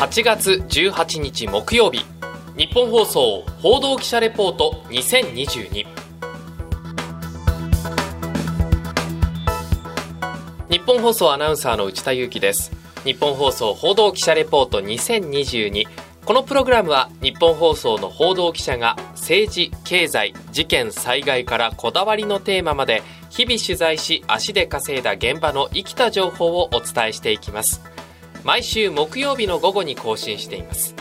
[0.00, 2.06] 8月18日木曜日。
[2.56, 5.86] 日本放送報道記者レポート2022
[10.70, 12.72] 日本放送アナウンサーの内田裕樹です。
[13.04, 15.84] 日本放送報道記者レポート2022
[16.24, 27.82] このプログラムは日本放送の報道記者が政治経済事件災害からこだわりのテーマまで日々取材し足で稼いだ現場の生きた情報をお伝えしていきます。
[28.44, 30.94] 毎週木曜日の午後に更新しています。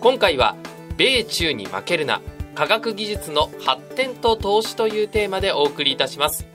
[0.00, 0.56] 今回は
[0.96, 2.20] 米中に負けるな
[2.54, 6.46] 科学技術の発展と投資というテーマでお送りいたします。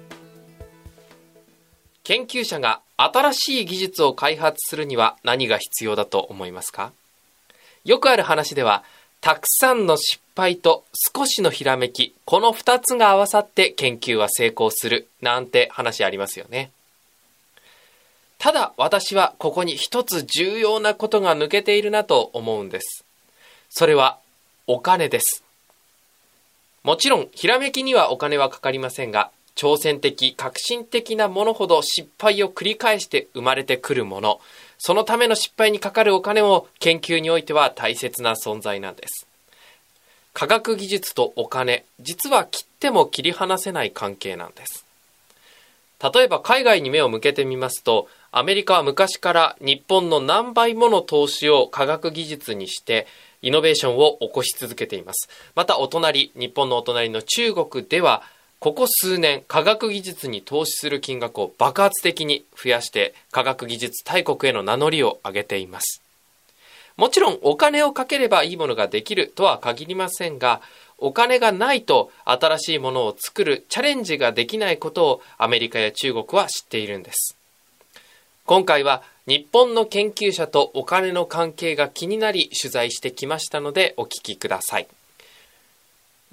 [2.04, 6.92] 研究者が新しい技術を開発するには何が必要だと思いますか？
[7.86, 8.84] よくある話では
[9.22, 10.84] たくさんの失敗と
[11.16, 16.72] 少しのひらめきこの2つが合わさって研究は成功するなんて話ありますよね。
[18.44, 23.06] ただ私はここに一つ重要なことが抜けているなと思うんです
[23.70, 24.20] それは
[24.68, 25.46] お金です。
[26.84, 34.42] もちろん、ひらめきにはお金はかかりませんが、挑戦的、革新的なものほど失敗を繰り返して生まれてくるもの、
[34.78, 39.26] そのための失敗にかかるお金も研究においては大切な存在なんです。
[40.34, 44.86] 科学技術とお金、実は切っても切り離せない関係なんです。
[46.14, 53.06] 例えば海外に目を向けてみますと、アメリカは昔から日本の何倍もの投資を科学技術にして
[53.44, 55.30] イノベーションを起こし続けています。
[55.54, 58.24] またお隣、日本のお隣の中国では、
[58.58, 66.02] ここ数年、科学技術に投資する金額を爆発的に増やして、科学技術大国への名乗りを上げています。
[66.98, 70.60] もちろん、お金をかければいいものができるとは限りませんが、
[70.98, 77.38] お金がないと新しいものを作るチャレンジができないことをアメリカや中国は知っているんです。
[78.46, 84.88] 今回は日本の研究者とお金の関係が気になり取材してきましたのでお聞きください。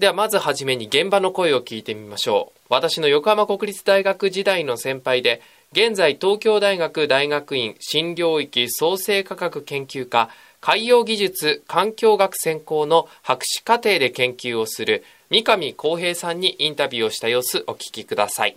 [0.01, 2.59] ではまずはじめに現場の声を聞いてみましょう。
[2.71, 18.57] 私の横浜国立大学時代の先輩で、現在東京大学大学院新領域創生科学研究科海洋技術環境学専攻の博士課程で研究をする三上康平さんにインタビューをした様子お聞きください。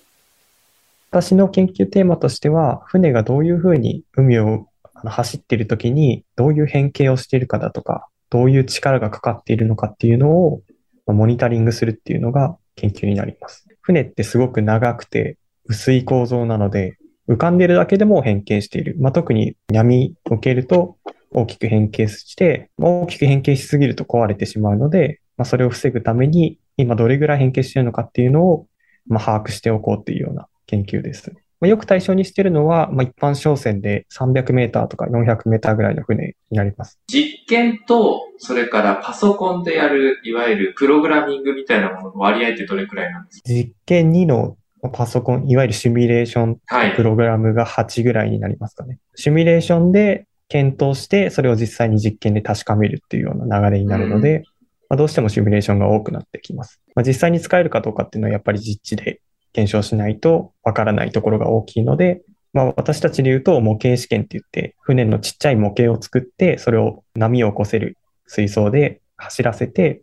[1.13, 4.65] 私の研究テーマとしては、船がどういうふうに海を
[5.05, 10.63] 走っているときにどういう変形をしているかだとか、どういう力がかかっているのかっていうのを
[11.05, 13.67] モニタリングするっていうのが研究になります。
[13.81, 16.97] 船ってすごく長くて薄い構造なので、
[17.29, 18.95] 浮かんでるだけでも変形している。
[18.97, 20.97] まあ、特に闇を受けると
[21.29, 28.65] 大きく変形して、大きく変形しすぎると壊れてしまうので、まあ、それを防ぐために今どれぐらい変形しているのかっていうのを、
[29.05, 31.31] まあ、把握しておこうっていうような研究です。
[31.59, 36.99] まあ、よく対象にしているのは、まあ、一般商船で300メーターとか400メーターぐらいの船になります。
[37.07, 43.49] 実験と、それからパソコンでやる、いわゆるプログラミングみたいなものの割合ってどれくらいなんですか？
[43.49, 44.57] 実験2の
[44.91, 46.57] パソコン、いわゆるシミュレーション
[46.97, 48.89] プログラムが8ぐらいになりますかね。
[48.89, 54.43] はい、シミュレーションで検討して、それを実際に実験で確かめるっていうような流れになるので、うん、
[54.89, 56.81] まあ、どうしてもシミュレーションが多くなってきます。
[56.93, 59.21] まあ、実際に使えるかどうかっていうのはやっぱり実地で
[59.53, 67.97] 検証しないとわからないところが大きいので、まあ、私たちで言うと模型試験って言って、船のちっちゃい模型を作って、それを波を起こせる
[68.27, 70.01] 水槽で走らせて、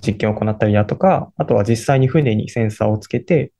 [0.00, 3.52] 実験を行ったりだとか、あとは実際に船にセンサーをつけて、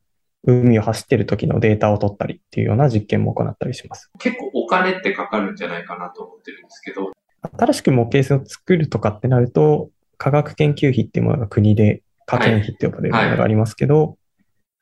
[0.47, 4.11] 海を走ってる時のデータを取ったりっていうような実験も行ったりします。
[4.19, 7.13] 結構お金ってかかるんじゃないかなと思ってるんですけど。
[7.59, 14.17] 新しく模型を作るとかってなると、科学研究費っていうものが国で科研費って呼ばれるものがありますけど、はいはい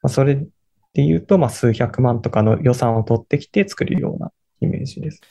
[0.02, 0.46] まあ、それで
[0.94, 5.22] 言うと、まあ、数百万とかの予算を取ってきて作るようなイメージです。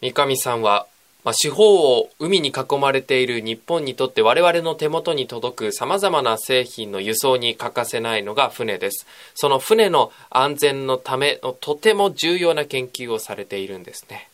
[0.00, 0.86] 三上さんは、
[1.24, 9.06] まあ、四方を海に囲まれている日本にとって我々の手元に届く様々な製品の輸送に欠かせないのが船です。
[9.34, 14.28] その船の安全のためのとても重要な研究をされているんですね。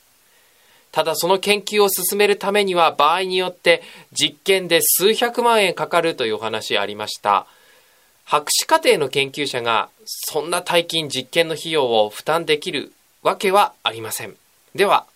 [0.90, 3.82] ただその研究を進めるためには場合によって
[4.12, 7.46] 実験で数百万円かかるというお話ありました。
[8.24, 12.92] 博士課程の研究者がそんな大金実験の費用を負担できる
[13.22, 14.36] わけはありません。
[14.74, 15.06] では、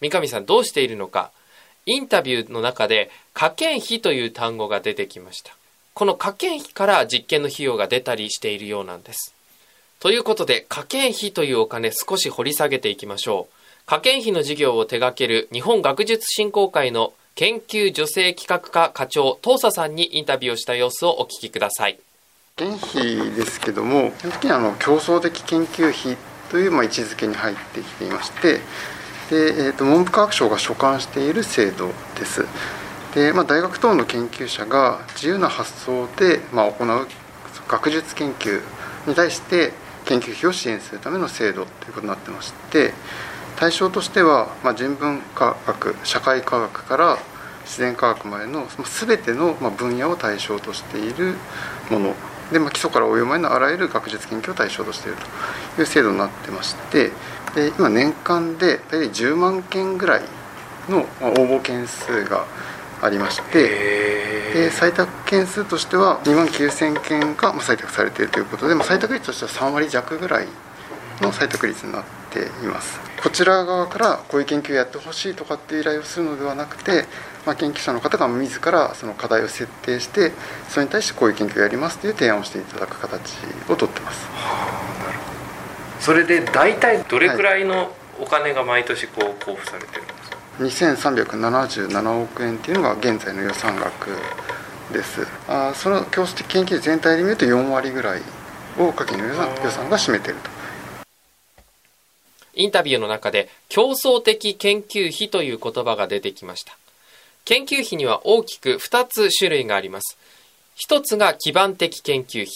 [0.00, 1.30] 三上さんどうしているのか。
[1.84, 5.54] インタビューの中で科研費という単語が出てきました。
[5.94, 9.34] この科研費から実験の費用が出たりしているようなんです。
[10.00, 13.54] ということで、科研費というお金少し掘り下げていきましょう。
[13.86, 21.98] 科研費の事業を手掛ける日本学術振興会の研究助成企画課課長、東佐さんにインタビューをした様子をお聞きください。
[22.56, 26.18] 研費ですけども基本的にあの競争的研究費
[26.50, 28.60] というま位置づけに入ってきていまして
[29.30, 31.88] で、えーと、文部科学省が所管している制度
[32.18, 32.44] です。
[33.14, 37.06] で、まあ、大学等の研究者が自由な発想で、ま、行う
[37.68, 38.60] 学術研究
[39.06, 39.72] に対して
[40.04, 42.92] 研究費を支援するための制度ということになってまして
[43.56, 47.18] 対象としては、ま、人文科学社会科学から
[47.64, 51.36] 自然科学までの全ての分野を対象としている
[51.90, 52.14] もの
[52.52, 55.18] で、まあ、基礎から応用までのあらゆる学術研究を対象としている
[55.76, 57.10] という制度になってまして
[57.54, 60.22] で今年間で大体10万件ぐらい
[60.88, 61.04] の応
[61.34, 62.46] 募件数が
[63.00, 63.68] ありまして
[64.52, 70.46] で採択件数としては2万9000件が採択されているということで、まあ、採択率としては3割弱ぐらい
[71.20, 73.00] の採択率になっています。
[73.22, 77.04] こちら側からこういう研究をやってほしいとかっていう依頼をするのではなくて、
[77.46, 80.32] まあ、研究者の方が自らその課題を設定して
[80.68, 83.36] それに対してこういう研究をやりますという提案をしていただく形
[83.68, 84.26] をとってます、
[86.00, 90.36] それで大体どれくらいのお金が毎年こう交付されてるんですか、
[90.88, 94.10] 2377億円っていうのが現在の予算額
[94.92, 95.26] です。
[95.48, 98.22] あその教室的研究全体で見ると4割ぐらい
[98.78, 100.51] を家計の予算予算が占めていると
[102.54, 106.76] インタビューの中で競争的研究費という言葉が出てきました
[107.44, 110.16] 研究費には大きく2つ種類があります
[110.88, 112.48] 1つが基盤的研究費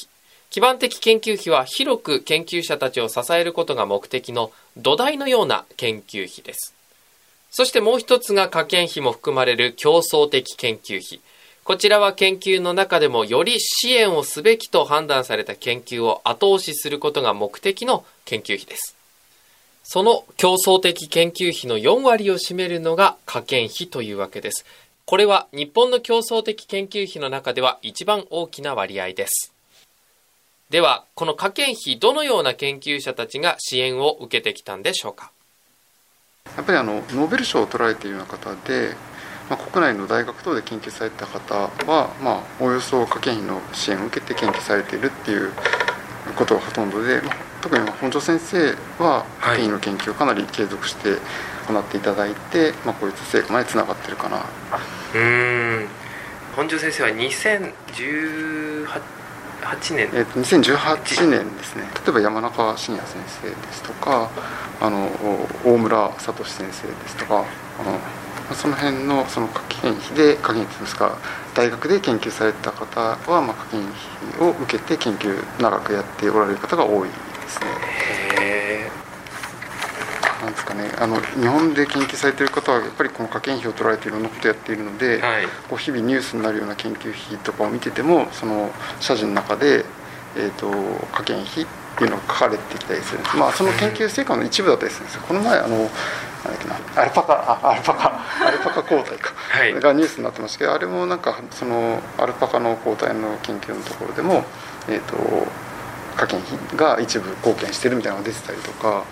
[0.50, 6.76] 基盤的研究費は広く研究者たちを支えることが目的の土台のような研究費です
[7.58, 11.20] そしてもう一つが科研費も含まれる競争的研究費。
[11.64, 18.95] こちらは研究の中でもより支援をすべきと判断された研究を後押しすることが目的の研究費です。
[19.88, 24.66] その競争的研究費の4割を占めるのが科研費というわけです。
[25.04, 29.52] これは日本の競争的研究費の中では一番大きな割合です。
[30.70, 35.30] では、この科研費、どのような研究者たちが支援を受けてきたんでしょうか？
[36.56, 38.96] やっぱりあのノーベル賞を取られているような方で、
[39.48, 41.54] まあ、国内の大学等で研究された方
[41.86, 45.52] は、まあ、およそ科研費の支援を受けて研究されているっていう
[46.34, 51.16] ことがほとんどで、まあ、特に本庄先生は科研費の研究をかなり継続して
[51.68, 54.44] 行っていただいて、はい、まあ、こういった成果までつながってるかな。
[55.14, 55.86] うん。
[56.54, 59.16] 本庄先生は2018
[59.62, 61.84] 8年、えー、と2018年ですね。
[62.04, 64.30] 例えば山中伸也先生ですとか
[64.80, 65.10] あの
[65.64, 67.44] 大村聡先生ですとか
[67.80, 67.98] あの
[68.54, 71.18] その辺のその科研費で科研費ですか
[71.54, 77.08] 大学で研究された方は、まあ、科研費を受けて研究長くやっておられる方が多い
[77.46, 77.66] ですね。
[80.42, 80.90] なんですかね。
[80.98, 88.70] あの日本で研究されている方はやっぱりこの科研費を取られていろんなことをやっているので、はい、こう日々ニュースになるような研究費とかを見ててもその
[89.00, 89.84] 謝辞の中で、
[90.36, 90.70] えーと、
[91.12, 91.66] 科研費っ
[91.98, 95.22] ていうのが書かれてきたりするまあその研究成果の一部だったりするんですよ。
[95.26, 95.92] この前あのなんだっ
[96.60, 97.02] けな。
[97.02, 97.32] アルパカ。
[97.32, 98.20] あアルパカ。
[98.46, 104.44] アルパカ抗体か、はい、がニュースになってましたけどあれもなんかそのアルパカの抗体の研究のところでも
[104.88, 105.65] えっ、ー、と科
[106.24, 109.04] 研費が一部貢献してるみたいなのが出てたりとか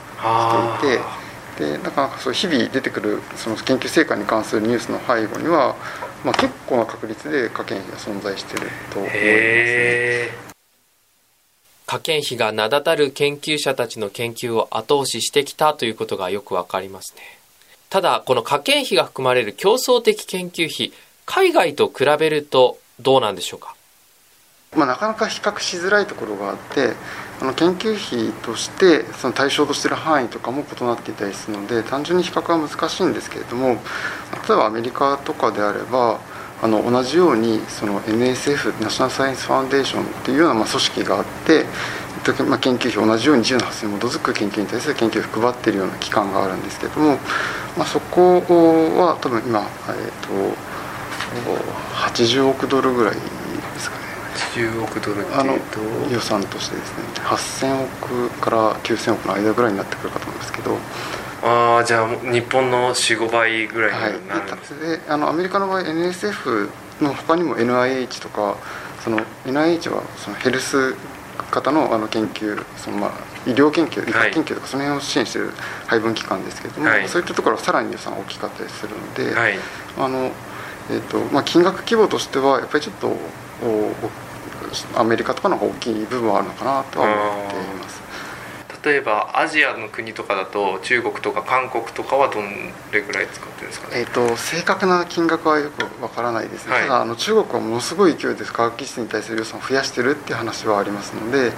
[0.80, 1.24] していて。
[1.54, 5.76] でなかなかそう日々出てくるその研究成果に関するニュースの背後には、
[6.24, 10.30] まあ、結構な確率で科研費が存在していると思いますね。
[11.86, 17.22] 科研費が名だたる研究者たちの研究を後押ししてきたということがよくわかりますね。
[17.88, 20.92] ただ、この科研費が含まれる競争的研究費、
[21.24, 23.76] 海外と比べるとどうなんでしょうか？
[24.76, 26.92] まあ、なかなか比較しづらいところがあって
[27.40, 33.78] あの研究費としてその対象としている範囲とかも異なっていたりするので単純に比較は難しいんですけれども例え
[34.48, 36.20] ばアメリカとかであれば
[36.62, 41.64] あの同じようにその NSF ナショナルサイエンスファウンデーションっていうようなまあ組織があって、
[42.44, 47.18] まあ、研究費同じように自由な発想に基づく研究に対する研究費を配っているような機関があるんですけれども、
[47.76, 50.56] まあ、そこは多分今、えーと、
[52.12, 53.16] 80億ドルぐらい
[54.54, 55.54] 10億ドルあの
[56.10, 60.78] 予算としてですね8000億から9000億の間ぐらいになってくるかと思うんですけど。
[61.46, 64.44] ああじゃあ日本の45倍ぐらいになる。
[64.44, 66.70] んです、はい、であのアメリカの場合 NSF
[67.02, 68.56] の他にも NIH とか
[69.02, 70.94] その NIH はそのヘルス
[71.50, 73.10] 方のあの研究そのまあ
[73.46, 75.50] 医療研究医学研究とかその辺を支援している
[75.86, 79.58] 配分機関ですけれども、はい、そういったところはさらに予算大きかったりするので、はい、
[79.98, 80.30] あの
[80.90, 83.08] えーとまあ、金額規模としてはやっぱりちょっと
[84.94, 88.04] アメリカとかの方が大きい部分はあるのかなとは思っています。
[88.84, 92.42] 例えばアジアの国とかだと中国とか韓国とかはど
[92.92, 101.52] れぐらい使ってるんですかね、えーと、正確な金額はよくわからないですね、はい、ただあの中国はものすごい勢いで科学技術に対する予算を増やしてるっていう話はありますので、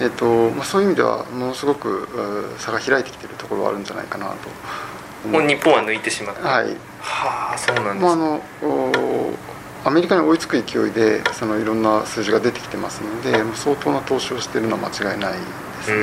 [0.00, 6.76] えーとまあ、そういう意味ではものすごく差が開いてきてるところはあるんじゃないかなともう日本は抜いてしまったはい。
[7.00, 8.40] はあそうなんです、まあ、あの
[9.88, 15.38] アメリカに追いつく勢いでそのいろんな数字が出てきてますので相当な投資をしているのは間違いないで
[15.82, 15.98] すね。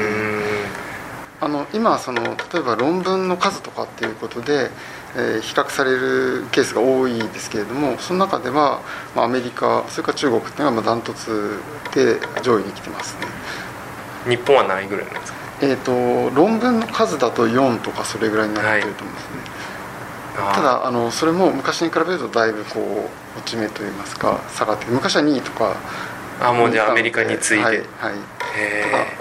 [1.40, 4.72] あの今その例えば論文の数とかっていうことで、
[5.16, 8.82] えー、比較されるケースが多いですけれどもその中では、
[9.16, 11.60] まあ、アメリカそれから中国っていうのがまあダントツ
[11.94, 13.28] で上位に来てますね。
[14.36, 15.38] 日本は何位ぐらいなんですか？
[15.62, 19.50] えっ、ー、と論文の数だと4とかそれぐらいになってると思うんですね、はい、
[20.36, 25.76] ただあのそれも昔に比べるとだいぶこう落ち目といいますか下がって昔は2位とか
[26.42, 27.88] あもうじゃあアメリカに次いで、はい、はい、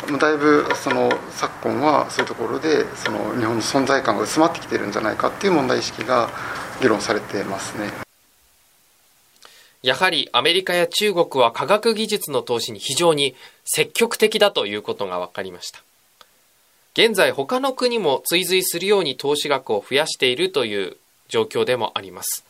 [0.06, 6.30] ただだいぶその昨今はそういうところでその日本の存在感が薄まってきてるんじゃないかっていう問題意識が
[6.80, 7.92] 議論されてますね。
[9.83, 15.80] やはりアメリカや中国は科学技術の投資に非常に積極的だということが分かりました。
[16.94, 20.97] 現在他の国も追随するように投資額を増やしているという
[21.34, 22.44] 状況でもあります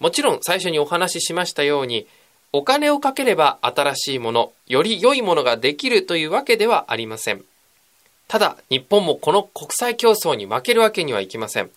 [0.00, 2.06] もちろん最初にお話ししましたように
[2.54, 7.42] お金をかければ新しいもの、より良いものができるというわけではありません。
[8.28, 11.70] ただ、日本もこの国際競争に負けるわけにはいきません。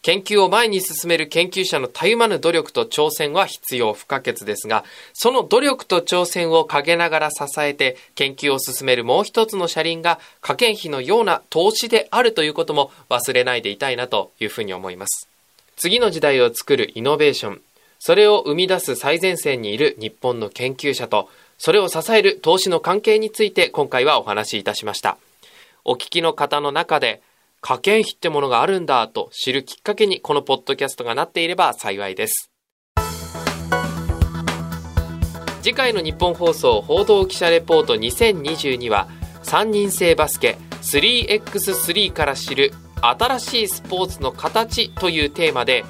[0.00, 15.31] 研究を前に進める研究者のたゆまぬ努力と挑戦は必要不可欠ですが、その努力と挑戦を陰ながら支えて研究を進めるもう一つの車輪が科研費のような投資であるということも忘れないでいたいなというふうに思います。
[15.76, 17.60] 次の時代を作るイノベーション、
[17.98, 25.18] それを生み出す最前線にいる日本の研究者と、それを支える投資の関係について今回はお話しいたしました。
[25.84, 27.22] お聞きの方の中で、
[27.60, 32.50] 科研費ってものがあるんだと知るきっかけにこのポッドキャストがなっていれば幸いです。
[35.62, 39.06] 次回の日本放送報道記者レポート2022は
[39.44, 45.84] 3人制バスケ 3x3 から知る新しいスポーツの形というテーマで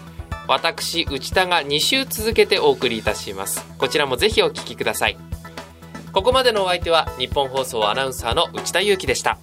[0.49, 3.65] 私内田が2週続けてお送りいたします。
[3.79, 5.17] こちらもぜひお聞きください。
[6.13, 9.39] ここまでのお相手は日本放送アナウンサーの内田裕樹でした。